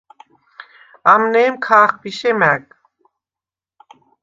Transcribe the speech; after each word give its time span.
ამნე̄მ 1.13 1.55
ქა̄ხბიშე 1.65 2.31
მა̈გ. 2.39 2.63